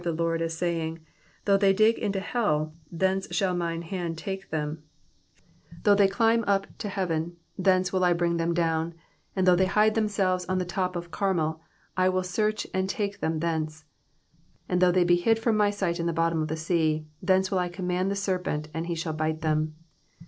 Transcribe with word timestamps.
the 0.03 0.11
Lord 0.11 0.41
as 0.41 0.57
saying, 0.57 0.97
"Though 1.45 1.57
they 1.57 1.73
dig 1.73 1.99
into 1.99 2.19
hell, 2.21 2.73
thence 2.91 3.27
shall 3.29 3.53
mine 3.55 3.83
hand 3.83 4.17
take 4.17 4.49
them; 4.49 4.81
though 5.83 5.93
they 5.93 6.07
climb 6.07 6.43
up 6.47 6.65
to 6.79 6.89
heaven, 6.89 7.37
thence 7.55 7.93
will 7.93 7.99
1 7.99 8.17
bring 8.17 8.37
them 8.37 8.51
down: 8.55 8.95
and 9.35 9.45
though 9.45 9.55
they 9.55 9.67
hide 9.67 9.93
themselves 9.93 10.43
in 10.45 10.57
the 10.57 10.65
top 10.65 10.95
of 10.95 11.11
Carmel, 11.11 11.61
I 11.95 12.09
will 12.09 12.23
search 12.23 12.65
and 12.73 12.89
take 12.89 13.19
them 13.19 13.35
out 13.35 13.41
thence; 13.41 13.85
and 14.67 14.81
though 14.81 14.91
they 14.91 15.03
be 15.03 15.17
hid 15.17 15.37
from 15.37 15.55
my 15.55 15.69
sight 15.69 15.99
in 15.99 16.07
the 16.07 16.13
bottom 16.13 16.41
of 16.41 16.47
the 16.47 16.57
sea, 16.57 17.05
thence 17.21 17.51
will 17.51 17.59
I 17.59 17.69
command 17.69 18.09
the 18.09 18.15
serpent, 18.15 18.69
and 18.73 18.87
he 18.87 18.95
shall 18.95 19.13
bite 19.13 19.41
them." 19.41 19.75